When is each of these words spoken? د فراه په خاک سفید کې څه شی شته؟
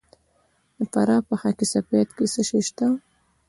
د 0.77 0.79
فراه 0.91 1.21
په 1.27 1.35
خاک 1.41 1.59
سفید 1.73 2.07
کې 2.17 2.25
څه 2.33 2.41
شی 2.47 2.61
شته؟ 2.67 2.87